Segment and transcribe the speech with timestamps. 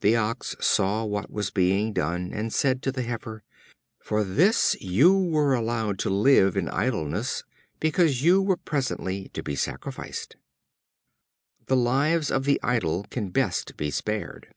[0.00, 3.42] The Ox saw what was being done, and said to the Heifer:
[3.98, 7.44] "For this you were allowed to live in idleness,
[7.78, 10.36] because you were presently to be sacrificed."
[11.66, 14.48] The lives of the idle can best be spared.